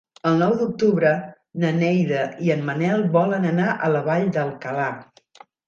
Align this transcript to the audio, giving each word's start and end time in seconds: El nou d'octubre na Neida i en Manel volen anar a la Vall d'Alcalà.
El 0.27 0.39
nou 0.43 0.53
d'octubre 0.61 1.11
na 1.65 1.71
Neida 1.81 2.23
i 2.47 2.51
en 2.55 2.65
Manel 2.71 3.05
volen 3.19 3.47
anar 3.53 3.71
a 3.75 3.93
la 3.97 4.05
Vall 4.11 4.29
d'Alcalà. 4.41 4.93